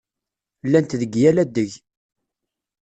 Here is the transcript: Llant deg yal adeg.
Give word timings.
Llant 0.65 0.97
deg 0.99 1.13
yal 1.21 1.37
adeg. 1.43 1.71